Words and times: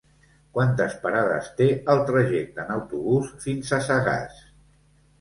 Quantes 0.57 0.95
parades 1.03 1.51
té 1.61 1.69
el 1.95 2.03
trajecte 2.09 2.65
en 2.67 2.75
autobús 2.81 3.33
fins 3.47 3.79
a 3.81 3.83
Sagàs? 3.93 4.47